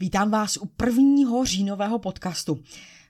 [0.00, 2.62] Vítám vás u prvního říjnového podcastu.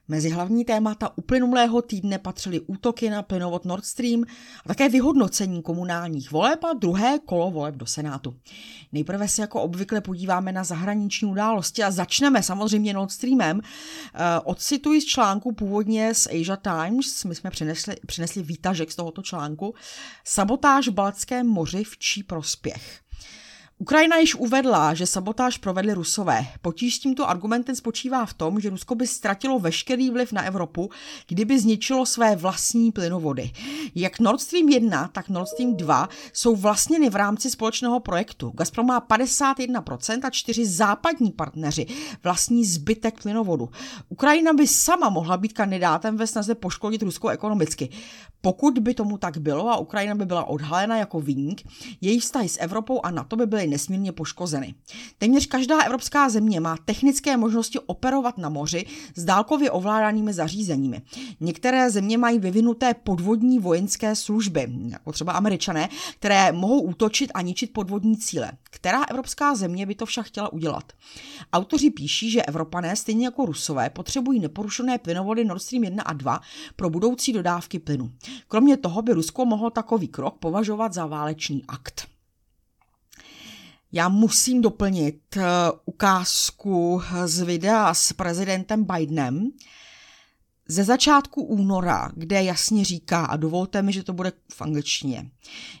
[0.07, 4.23] Mezi hlavní témata uplynulého týdne patřily útoky na plynovod Nord Stream
[4.65, 8.35] a také vyhodnocení komunálních voleb a druhé kolo voleb do Senátu.
[8.91, 13.61] Nejprve se jako obvykle podíváme na zahraniční události a začneme samozřejmě Nord Streamem.
[13.61, 19.21] Eh, odcituji z článku původně z Asia Times, my jsme přinesli, přinesli výtažek z tohoto
[19.21, 19.73] článku.
[20.23, 23.01] Sabotáž v Balckém moři v čí prospěch.
[23.81, 26.45] Ukrajina již uvedla, že sabotáž provedli Rusové.
[26.61, 30.89] Potíž s tímto argumentem spočívá v tom, že Rusko by ztratilo veškerý vliv na Evropu,
[31.27, 33.51] kdyby zničilo své vlastní plynovody.
[33.95, 38.51] Jak Nord Stream 1, tak Nord Stream 2 jsou vlastněny v rámci společného projektu.
[38.55, 41.85] Gazprom má 51% a čtyři západní partneři
[42.23, 43.69] vlastní zbytek plynovodu.
[44.09, 47.89] Ukrajina by sama mohla být kandidátem ve snaze poškodit Rusko ekonomicky.
[48.41, 51.61] Pokud by tomu tak bylo a Ukrajina by byla odhalena jako výnik,
[52.01, 54.75] její vztahy s Evropou a NATO by byly nesmírně poškozeny.
[55.17, 58.85] Téměř každá evropská země má technické možnosti operovat na moři
[59.15, 61.01] s dálkově ovládanými zařízeními.
[61.39, 67.73] Některé země mají vyvinuté podvodní vojenské služby, jako třeba američané, které mohou útočit a ničit
[67.73, 68.51] podvodní cíle.
[68.63, 70.93] Která evropská země by to však chtěla udělat?
[71.53, 76.41] Autoři píší, že Evropané, stejně jako Rusové, potřebují neporušené plynovody Nord Stream 1 a 2
[76.75, 78.11] pro budoucí dodávky plynu.
[78.47, 82.07] Kromě toho by Rusko mohlo takový krok považovat za válečný akt.
[83.91, 85.43] Já musím doplnit uh,
[85.85, 89.51] ukázku z videa s prezidentem Bidenem
[90.67, 95.31] ze začátku února, kde jasně říká, a dovolte mi, že to bude v angličtině.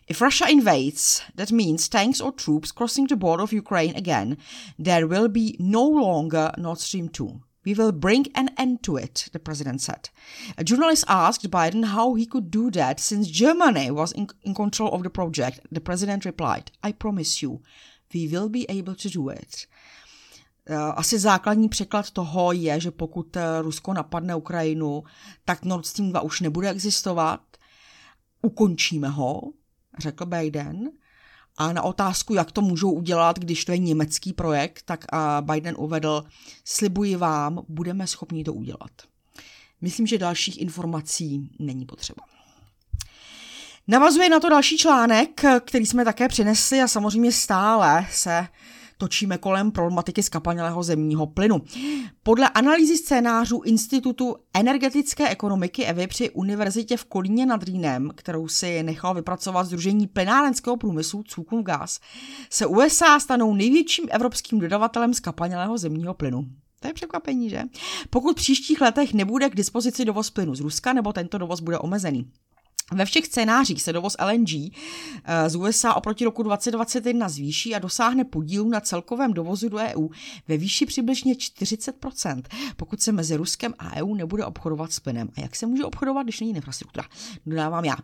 [0.07, 4.37] If Russia invades, that means tanks or troops crossing the border of Ukraine again,
[4.83, 7.41] there will be no longer Nord Stream 2.
[7.65, 10.09] We will bring an end to it, the president said.
[10.57, 14.89] A journalist asked Biden how he could do that since Germany was in, in control
[14.89, 15.59] of the project.
[15.71, 17.61] The president replied, I promise you,
[18.13, 19.55] we will be able to do it.
[20.65, 25.03] Eh, asi základní překlad toho je, že pokud eh, Rusko napadne Ukrajinu,
[25.45, 27.41] tak Nord Stream 2 už nebude existovat.
[28.41, 29.41] Ukončíme ho,
[29.99, 30.91] řekl Biden.
[31.57, 35.05] A na otázku, jak to můžou udělat, když to je německý projekt, tak
[35.41, 36.23] Biden uvedl,
[36.65, 38.91] slibuji vám, budeme schopni to udělat.
[39.81, 42.23] Myslím, že dalších informací není potřeba.
[43.87, 48.47] Navazuje na to další článek, který jsme také přinesli a samozřejmě stále se
[48.97, 51.61] točíme kolem problematiky skapalnělého zemního plynu.
[52.23, 58.83] Podle analýzy scénářů Institutu energetické ekonomiky EVY při univerzitě v Kolíně nad Rýnem, kterou si
[58.83, 61.99] nechal vypracovat Združení plynárenského průmyslu Cukův Gas,
[62.49, 66.45] se USA stanou největším evropským dodavatelem skapalnělého zemního plynu.
[66.79, 67.63] To je překvapení, že?
[68.09, 71.79] Pokud v příštích letech nebude k dispozici dovoz plynu z Ruska, nebo tento dovoz bude
[71.79, 72.31] omezený.
[72.91, 78.23] Ve všech scénářích se dovoz LNG eh, z USA oproti roku 2021 zvýší a dosáhne
[78.23, 80.09] podílu na celkovém dovozu do EU
[80.47, 82.41] ve výši přibližně 40%,
[82.75, 85.29] pokud se mezi Ruskem a EU nebude obchodovat s plynem.
[85.37, 87.05] A jak se může obchodovat, když není infrastruktura?
[87.45, 87.95] Dodávám já.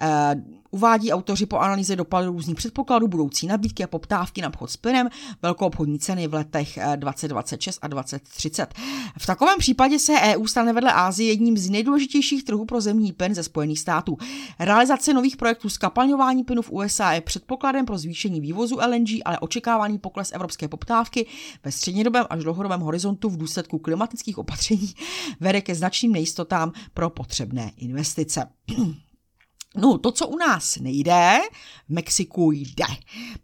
[0.00, 0.34] Eh,
[0.70, 5.08] uvádí autoři po analýze dopadu různých předpokladů budoucí nabídky a poptávky na obchod s plynem,
[5.42, 8.74] velkou obchodní ceny v letech 2026 eh, a 2030.
[9.18, 13.34] V takovém případě se EU stane vedle Ázie jedním z nejdůležitějších trhů pro zemní plyn
[13.34, 14.18] ze Spojených států.
[14.58, 19.98] Realizace nových projektů skapalňování plynu v USA je předpokladem pro zvýšení vývozu LNG, ale očekávaný
[19.98, 21.26] pokles evropské poptávky
[21.64, 24.94] ve střednědobém až dlouhodobém horizontu v důsledku klimatických opatření
[25.40, 28.46] vede ke značným nejistotám pro potřebné investice.
[29.76, 31.38] No, to, co u nás nejde,
[31.88, 32.84] v Mexiku jde.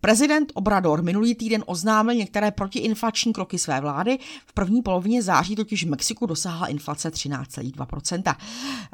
[0.00, 4.19] Prezident Obrador minulý týden oznámil některé protiinflační kroky své vlády.
[4.47, 8.34] V první polovině září totiž v Mexiku dosáhla inflace 13,2%.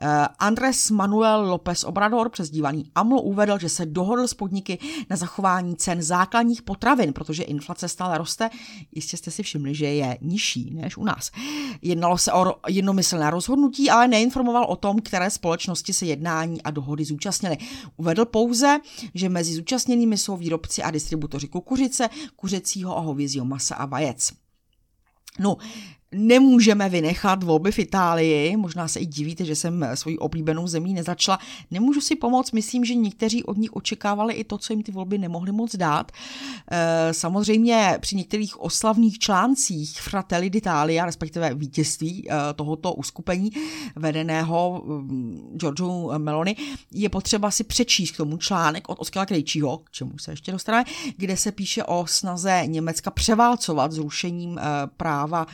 [0.03, 4.79] Eh, Andres Manuel López Obrador, přezdívaný AMLO, uvedl, že se dohodl s podniky
[5.11, 8.51] na zachování cen základních potravin, protože inflace stále roste.
[8.93, 11.31] Jistě jste si všimli, že je nižší než u nás.
[11.83, 17.05] Jednalo se o jednomyslné rozhodnutí, ale neinformoval o tom, které společnosti se jednání a dohody
[17.05, 17.57] zúčastní zúčastnili.
[17.97, 18.79] Uvedl pouze,
[19.15, 24.33] že mezi zúčastněnými jsou výrobci a distributoři kukuřice, kuřecího a hovězího masa a vajec.
[25.39, 25.57] No,
[26.15, 28.57] nemůžeme vynechat volby v Itálii.
[28.57, 31.39] Možná se i divíte, že jsem svoji oblíbenou zemí nezačala.
[31.71, 35.19] Nemůžu si pomoct, myslím, že někteří od nich očekávali i to, co jim ty volby
[35.19, 36.13] nemohly moc dát.
[36.71, 43.51] Eh, samozřejmě při některých oslavných článcích Fratelli d'Italia, respektive vítězství eh, tohoto uskupení
[43.97, 46.57] vedeného mm, Giorgio Meloni,
[46.93, 50.85] je potřeba si přečíst k tomu článek od Oskala Krejčího, k čemu se ještě dostaneme,
[51.17, 54.63] kde se píše o snaze Německa převálcovat zrušením eh,
[54.97, 55.47] práva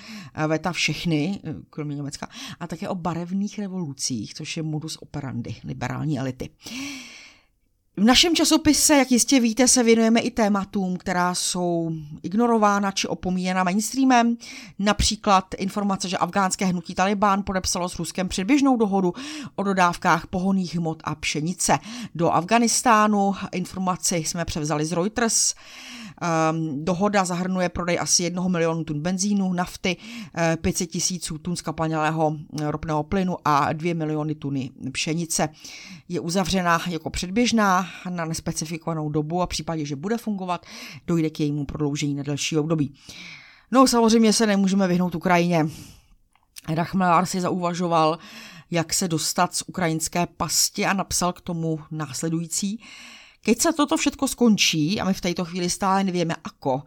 [0.51, 2.29] veta všechny, eh, kromě Německa,
[2.61, 6.51] a také o barevných revolucích, což je modus operandi liberální elity.
[7.97, 11.91] V našem časopise, jak jistě víte, se věnujeme i tématům, která jsou
[12.23, 14.37] ignorována či opomíjena mainstreamem.
[14.79, 19.15] Například informace, že afgánské hnutí Taliban podepsalo s Ruskem předběžnou dohodu
[19.55, 21.79] o dodávkách pohoných hmot a pšenice
[22.15, 23.35] do Afganistánu.
[23.53, 25.55] Informaci jsme převzali z Reuters.
[26.21, 29.97] Um, dohoda zahrnuje prodej asi jednoho milionu tun benzínu, nafty,
[30.61, 35.49] 500 eh, tisíců tun skapalnělého eh, ropného plynu a 2 miliony tuny pšenice.
[36.09, 40.67] Je uzavřena jako předběžná na nespecifikovanou dobu a v případě, že bude fungovat,
[41.07, 42.95] dojde k jejímu prodloužení na delší období.
[43.71, 45.67] No samozřejmě se nemůžeme vyhnout Ukrajině.
[46.69, 48.19] Rachmelár si zauvažoval,
[48.71, 52.81] jak se dostat z ukrajinské pasti a napsal k tomu následující.
[53.41, 56.83] Keď se toto všetko skončí, a my v této chvíli stále nevíme ako,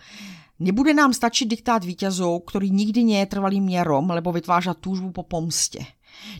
[0.59, 5.23] nebude nám stačit diktát vítězů, který nikdy nie je trvalým měrom, lebo vytvářa túžbu po
[5.23, 5.85] pomstě.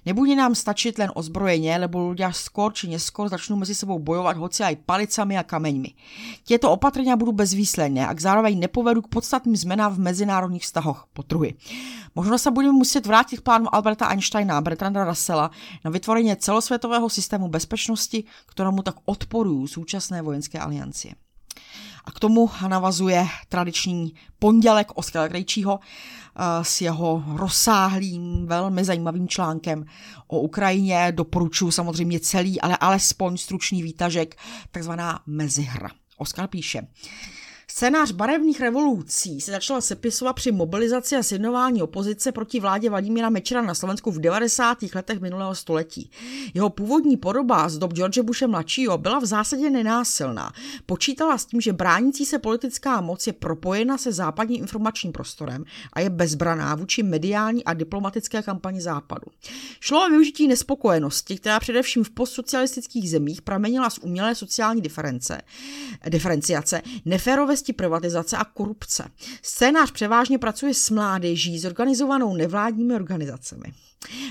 [0.06, 4.64] Nebude nám stačit len ozbrojeně, lebo ľudia skôr či neskôr začnou mezi sebou bojovat hoci
[4.64, 5.92] aj palicami a kameňmi.
[6.44, 11.56] Tieto opatrenia budú bezvýsledné, ak zároveň nepovedú k podstatným zmenám v mezinárodních vztahoch, potruhy.
[12.16, 15.52] Možno sa budeme muset vrátit k plánu Alberta Einsteina a Bertranda Russella
[15.84, 21.14] na vytvorenie celosvětového systému bezpečnosti, ktorému tak odporují současné vojenské aliancie.
[22.04, 29.86] A k tomu navazuje tradiční pondělek Oskara Krejčího eh, s jeho rozsáhlým, velmi zajímavým článkem
[30.28, 31.12] o Ukrajině.
[31.12, 34.36] Doporučuji samozřejmě celý, ale alespoň stručný výtažek,
[34.72, 35.90] takzvaná mezihra.
[36.18, 36.88] Oskar píše,
[37.76, 43.62] Scénář barevných revolucí se začal sepisovat při mobilizaci a sjednování opozice proti vládě Vladimíra Mečera
[43.62, 44.78] na Slovensku v 90.
[44.96, 46.12] letech minulého století.
[46.54, 50.52] Jeho původní podoba z dob George Bushe mladšího byla v zásadě nenásilná.
[50.86, 56.00] Počítala s tím, že bránící se politická moc je propojena se západním informačním prostorem a
[56.00, 59.26] je bezbraná vůči mediální a diplomatické kampani západu.
[59.80, 65.42] Šlo o využití nespokojenosti, která především v postsocialistických zemích pramenila z umělé sociální diference,
[66.10, 69.10] diferenciace, neférové nenávisti, privatizace a korupce.
[69.42, 73.74] Scénář převážně pracuje s mládeží, zorganizovanou nevládními organizacemi.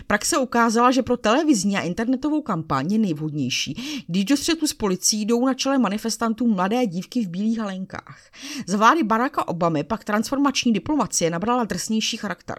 [0.06, 5.25] Praxe ukázala, že pro televizní a internetovou kampaň je nejvhodnější, když do střetu s policií
[5.25, 8.31] jdou na čele manifestantů mladé dívky v bílých halenkách.
[8.67, 12.56] Za vlády Baracka Obamy pak transformační diplomacie nabrala drsnější charakter.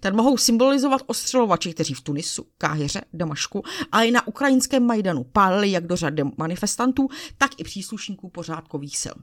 [0.00, 3.62] Ten mohou symbolizovat ostřelovači, kteří v Tunisu, Káhyře, Damašku,
[3.92, 7.08] ale i na ukrajinském Majdanu pálili jak do řady manifestantů,
[7.38, 9.16] tak i příslušníků pořádkových sil.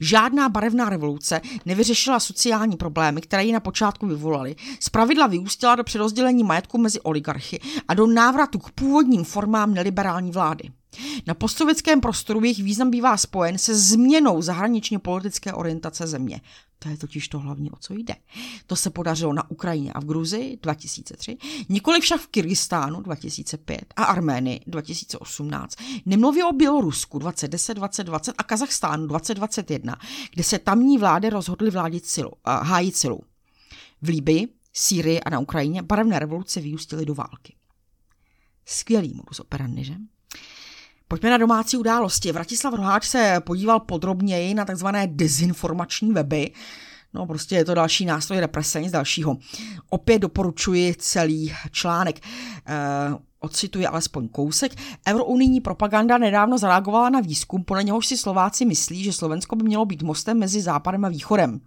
[0.00, 4.56] Žádná barevná revoluce nevyřešila sociální problémy, které ji na počátku vyvolaly.
[4.80, 10.70] Zpravidla vyústila do přerozdělení majetku mezi oligarchy a do návratu k původním formám neliberální vlády.
[11.26, 16.40] Na postsovětském prostoru jejich význam bývá spojen se změnou zahraničně politické orientace země.
[16.84, 18.14] To je totiž to hlavní, o co jde.
[18.66, 21.36] To se podařilo na Ukrajině a v Gruzii 2003,
[21.68, 25.76] nikoli však v Kyrgyzstánu 2005 a Arménii 2018.
[26.06, 29.96] Nemluví o Bělorusku 2010, 2020 a Kazachstánu 2021,
[30.34, 33.20] kde se tamní vlády rozhodly vládit silu, uh, hájit silu.
[34.02, 37.56] V Líbii, Sýrii a na Ukrajině barevné revoluce vyústily do války.
[38.64, 39.94] Skvělý modus operandi, že?
[41.08, 42.32] Pojďme na domácí události.
[42.32, 46.50] Vratislav Roháč se podíval podrobněji na takzvané dezinformační weby.
[47.14, 49.36] No prostě je to další nástroj represe, nic dalšího.
[49.90, 52.20] Opět doporučuji celý článek.
[52.66, 52.74] Eh,
[53.40, 54.72] ocituji alespoň kousek.
[55.08, 59.84] Eurounijní propaganda nedávno zareagovala na výzkum, podle něhož si Slováci myslí, že Slovensko by mělo
[59.86, 61.60] být mostem mezi západem a východem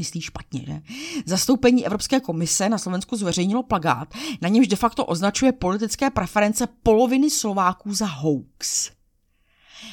[0.00, 0.80] myslí špatně, že?
[1.26, 7.30] Zastoupení Evropské komise na Slovensku zveřejnilo plagát, na němž de facto označuje politické preference poloviny
[7.30, 8.90] Slováků za hoax.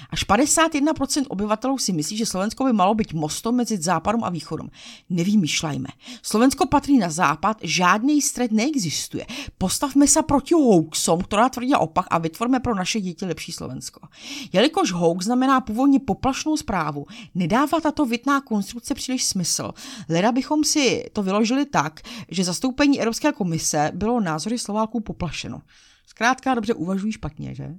[0.10, 4.70] Až 51% obyvatelů si myslí, že Slovensko by malo být mostom mezi západem a východem.
[5.10, 5.88] Nevýmýšlejme.
[6.22, 9.26] Slovensko patří na západ, žádný střed neexistuje.
[9.58, 14.08] Postavme se proti hoaxom, která tvrdí opak a vytvorme pro naše děti lepší Slovensko.
[14.54, 19.72] Jelikož hoax znamená původně poplašnou zprávu, nedává tato vitná konstrukce příliš smysl.
[20.10, 22.02] Leda bychom si to vyložili tak,
[22.32, 25.62] že zastoupení Evropské komise bylo názory Slováků poplašeno.
[26.08, 27.76] Zkrátka dobře uvažují špatně, že?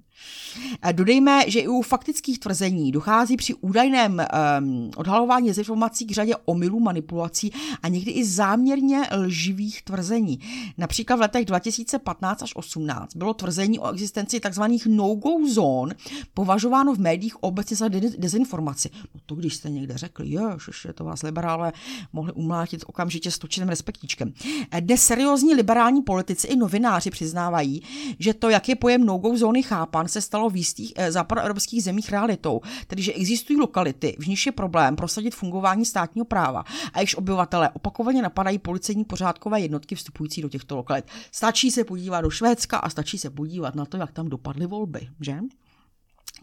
[0.92, 4.22] Dodejme, že i u faktických tvrzení dochází při údajném
[4.60, 10.40] um, odhalování dezinformací k řadě omylů, manipulací a někdy i záměrně lživých tvrzení.
[10.78, 14.62] Například v letech 2015 až 18 bylo tvrzení o existenci tzv.
[14.86, 15.94] no-go zón
[16.34, 18.90] považováno v médiích obecně za dezinformaci.
[19.14, 20.36] No to když jste někde řekli,
[20.82, 21.72] že to vás liberálové
[22.12, 24.32] mohli umlátit okamžitě s točeným respektíčkem.
[24.80, 27.82] Dnes seriózní liberální politici i novináři přiznávají,
[28.18, 32.10] že to, jak je pojem no-go zóny chápan, se stalo v jistých eh, západoevropských zemích
[32.10, 37.14] realitou, tedy že existují lokality, v níž je problém prosadit fungování státního práva a jejichž
[37.14, 41.04] obyvatelé opakovaně napadají policejní pořádkové jednotky vstupující do těchto lokalit.
[41.32, 45.08] Stačí se podívat do Švédska a stačí se podívat na to, jak tam dopadly volby,
[45.20, 45.38] že?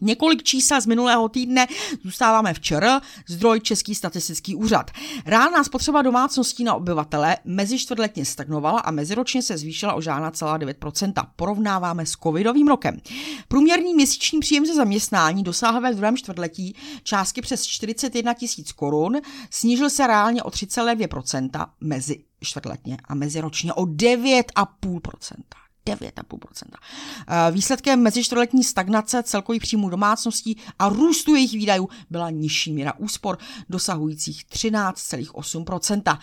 [0.00, 1.66] Několik čísel z minulého týdne
[2.04, 4.90] zůstáváme včera, zdroj Český statistický úřad.
[5.26, 10.58] Reálná spotřeba domácností na obyvatele mezi čtvrtletně stagnovala a meziročně se zvýšila o žádná celá
[10.58, 11.12] 9%.
[11.36, 13.00] Porovnáváme s covidovým rokem.
[13.48, 19.16] Průměrný měsíční příjem ze zaměstnání dosáhl ve druhém čtvrtletí částky přes 41 tisíc korun,
[19.50, 25.65] snížil se reálně o 3,2% mezi čtvrtletně a meziročně o 9,5%.
[25.86, 26.76] 9,5%.
[27.28, 33.38] Eh, výsledkem mezičtvrtletní stagnace celkových příjmů domácností a růstu jejich výdajů byla nižší míra úspor
[33.68, 36.18] dosahujících 13,8%.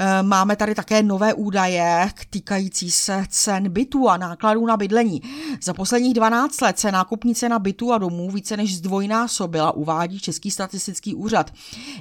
[0.00, 5.22] Eh, máme tady také nové údaje týkající se cen bytů a nákladů na bydlení.
[5.62, 10.50] Za posledních 12 let se nákupní cena bytů a domů více než zdvojnásobila, uvádí Český
[10.50, 11.50] statistický úřad.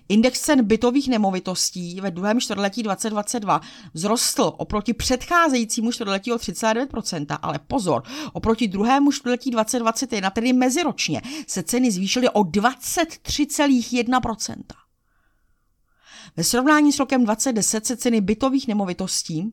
[0.09, 3.61] Index cen bytových nemovitostí ve druhém čtvrtletí 2022
[3.93, 11.63] vzrostl oproti předcházejícímu čtvrtletí o 39%, ale pozor, oproti druhému čtvrtletí 2021, tedy meziročně, se
[11.63, 14.86] ceny zvýšily o 23,1%.
[16.37, 19.51] Ve srovnání s rokem 2010 se ceny bytových nemovitostí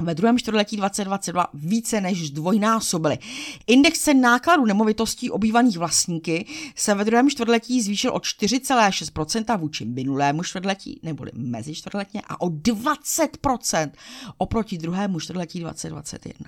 [0.00, 3.18] ve druhém čtvrtletí 2022 více než zdvojnásobily.
[3.66, 10.42] Index cen nákladů nemovitostí obývaných vlastníky se ve druhém čtvrtletí zvýšil o 4,6% vůči minulému
[10.42, 13.90] čtvrtletí, neboli mezi čtvrtletně, a o 20%
[14.38, 16.46] oproti druhému čtvrtletí 2021.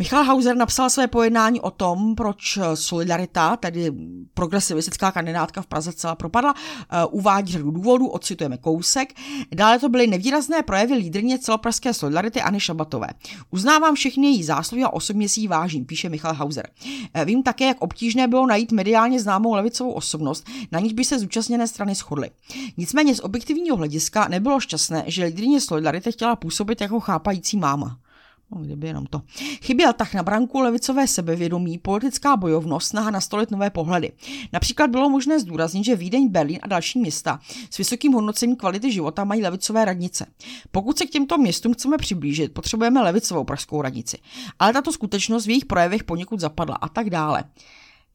[0.00, 3.92] Michal Hauser napsal své pojednání o tom, proč Solidarita, tedy
[4.34, 9.14] progresivistická kandidátka v Praze celá propadla, eh, uvádí řadu důvodů, ocitujeme kousek.
[9.54, 13.06] Dále to byly nevýrazné projevy lídrně celopražské Solidarity Anny Šabatové.
[13.50, 16.68] Uznávám všechny její zásluhy a osobně si ji vážím, píše Michal Hauser.
[17.14, 21.18] Eh, vím také, jak obtížné bylo najít mediálně známou levicovou osobnost, na níž by se
[21.18, 22.30] zúčastněné strany shodly.
[22.76, 27.98] Nicméně z objektivního hlediska nebylo šťastné, že lídrně Solidarity chtěla působit jako chápající máma.
[28.50, 29.22] No, kdyby jenom to.
[29.62, 34.12] Chyběl tak na branku levicové sebevědomí, politická bojovnost, snaha nastolit nové pohledy.
[34.52, 37.40] Například bylo možné zdůraznit, že Vídeň, Berlín a další města
[37.70, 40.26] s vysokým hodnocením kvality života mají levicové radnice.
[40.70, 44.18] Pokud se k těmto městům chceme přiblížit, potřebujeme levicovou pražskou radnici.
[44.58, 47.44] Ale tato skutečnost v jejich projevech poněkud zapadla a tak dále.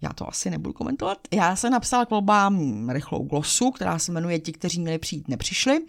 [0.03, 1.17] Já to asi nebudu komentovat.
[1.33, 5.79] Já jsem napsala k volbám rychlou glosu, která se jmenuje Ti, kteří měli přijít, nepřišli.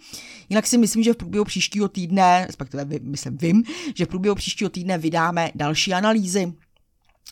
[0.49, 3.63] Jinak si myslím, že v průběhu příštího týdne, respektive myslím vím,
[3.95, 6.53] že v průběhu příštího týdne vydáme další analýzy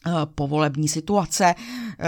[0.07, 2.05] eh, povolební situace, eh,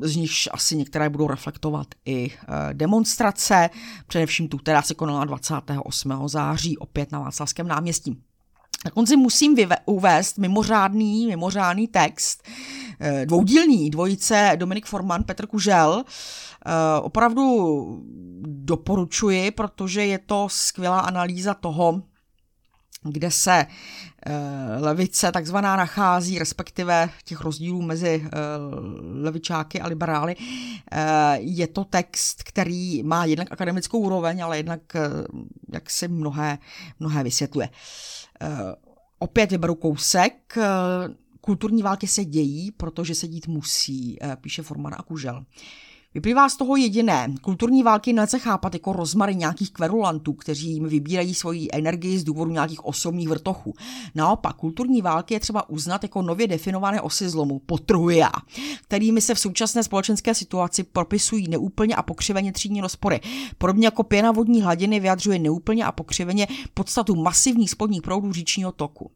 [0.00, 3.70] z nichž asi některé budou reflektovat i eh, demonstrace,
[4.06, 6.28] především tu, která se konala 28.
[6.28, 8.22] září opět na Václavském náměstí.
[8.84, 12.42] Na konci musím vyve- uvést mimořádný, mimořádný text,
[13.00, 16.04] eh, dvoudílný, dvojice Dominik Forman, Petr Kužel.
[16.66, 17.86] Eh, opravdu
[18.46, 22.02] doporučuji, protože je to skvělá analýza toho,
[23.02, 23.66] kde se
[24.26, 24.32] eh,
[24.78, 28.28] levice takzvaná nachází, respektive těch rozdílů mezi
[29.22, 30.36] levičáky a liberály.
[31.38, 34.80] Je to text, který má jednak akademickou úroveň, ale jednak
[35.72, 36.58] jak si mnohé,
[37.00, 37.68] mnohé vysvětluje.
[38.42, 38.74] Eh,
[39.18, 40.56] opět vyberu kousek.
[40.56, 40.64] Eh,
[41.40, 45.44] kulturní války se dějí, protože se dít musí, eh, píše Forman a Kužel.
[46.14, 47.34] Vyplývá z toho jediné.
[47.40, 52.50] Kulturní války nelze chápat jako rozmary nějakých kverulantů, kteří jim vybírají svoji energii z důvodu
[52.50, 53.74] nějakých osobních vrtochů.
[54.14, 58.30] Naopak, kulturní války je třeba uznat jako nově definované osy zlomu, potruja,
[58.82, 63.20] kterými se v současné společenské situaci propisují neúplně a pokřiveně třídní rozpory.
[63.58, 69.10] Podobně jako pěna vodní hladiny vyjadřuje neúplně a pokřiveně podstatu masivních spodních proudů říčního toku.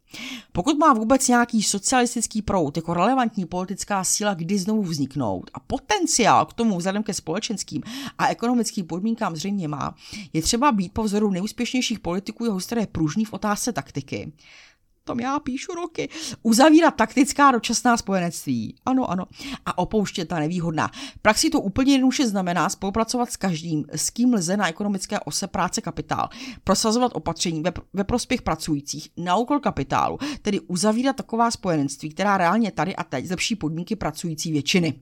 [0.53, 6.47] Pokud má vůbec nějaký socialistický proud jako relevantní politická síla kdy znovu vzniknout a potenciál
[6.47, 7.83] k tomu vzhledem ke společenským
[8.19, 9.95] a ekonomickým podmínkám zřejmě má,
[10.33, 14.33] je třeba být po vzoru neúspěšnějších politiků jeho staré pružný v otázce taktiky
[15.05, 16.09] tom já píšu roky,
[16.43, 18.75] uzavírat taktická dočasná spojenectví.
[18.87, 19.25] Ano, ano.
[19.67, 20.89] A opouštět ta nevýhodná.
[20.89, 25.47] V praxi to úplně jednoduše znamená spolupracovat s každým, s kým lze na ekonomické ose
[25.47, 26.29] práce kapitál,
[26.65, 32.71] prosazovat opatření ve, ve prospěch pracujících na úkol kapitálu, tedy uzavírat taková spojenectví, která reálně
[32.71, 34.95] tady a teď zlepší podmínky pracující většiny.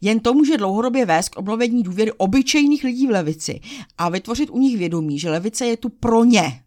[0.00, 3.60] Jen to může dlouhodobě vést k obnovení důvěry obyčejných lidí v levici
[3.98, 6.62] a vytvořit u nich vědomí, že levice je tu pro ně,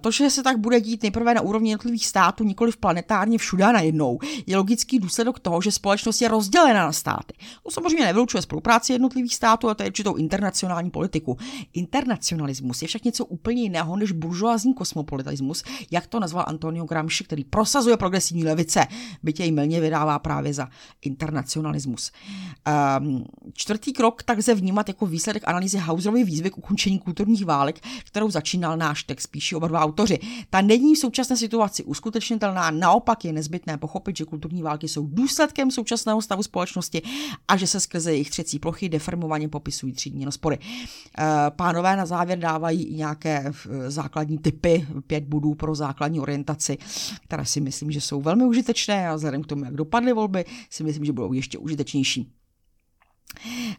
[0.00, 3.72] to, že se tak bude dít nejprve na úrovni jednotlivých států, nikoli v planetárně všude
[3.72, 7.34] najednou, je logický důsledek toho, že společnost je rozdělena na státy.
[7.62, 11.36] To samozřejmě nevylučuje spolupráci jednotlivých států, a to je určitou internacionální politiku.
[11.72, 17.44] Internacionalismus je však něco úplně jiného než buržoázní kosmopolitismus, jak to nazval Antonio Gramsci, který
[17.44, 18.86] prosazuje progresivní levice,
[19.22, 20.68] byť jej milně vydává právě za
[21.02, 22.12] internacionalismus.
[23.00, 27.80] Um, čtvrtý krok tak lze vnímat jako výsledek analýzy Hauserovy výzvy k ukončení kulturních válek,
[28.04, 30.18] kterou začínal náš text, spíše oba dva autoři.
[30.50, 35.70] Ta není v současné situaci uskutečnitelná, naopak je nezbytné pochopit, že kulturní války jsou důsledkem
[35.70, 37.02] současného stavu společnosti
[37.48, 40.58] a že se skrze jejich třecí plochy deformovaně popisují třídní rozpory.
[41.18, 46.78] Eh, pánové na závěr dávají nějaké eh, základní typy, pět bodů pro základní orientaci,
[47.24, 50.84] které si myslím, že jsou velmi užitečné a vzhledem k tomu, jak dopadly volby, si
[50.84, 52.39] myslím, že budou ještě užitečnější.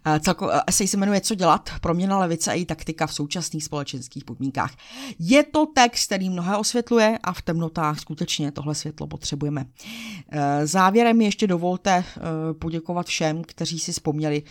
[0.05, 1.69] Eh, celko, eh, esej se jmenuje Co dělat?
[1.81, 4.75] Proměna levice a její taktika v současných společenských podmínkách.
[5.19, 9.65] Je to text, který mnohé osvětluje a v temnotách skutečně tohle světlo potřebujeme.
[10.29, 12.03] Eh, závěrem ještě dovolte
[12.59, 14.43] poděkovat všem, kteří si vzpomněli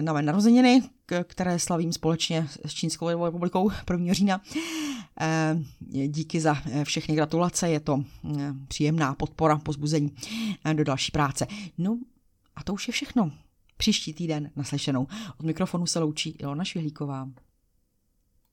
[0.00, 0.82] na mé narozeniny,
[1.24, 4.12] které slavím společně s Čínskou republikou 1.
[4.12, 4.40] října.
[6.06, 8.04] Díky za všechny gratulace, je to
[8.68, 10.10] příjemná podpora, pozbuzení
[10.72, 11.46] do další práce.
[11.78, 11.98] No
[12.56, 13.30] a to už je všechno
[13.84, 15.06] příští týden naslyšenou.
[15.40, 17.28] Od mikrofonu se loučí Ilona Švihlíková.